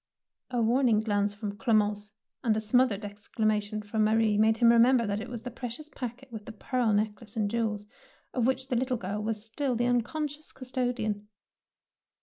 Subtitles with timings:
[0.49, 2.11] "A warning glance from Clemence
[2.43, 5.89] and a smothered exclamation from Ma rie made him remember that it was the precious
[5.89, 7.85] packet with the pearl necklace and jewels,
[8.33, 11.27] of which the little girl was still the unconscious custodian.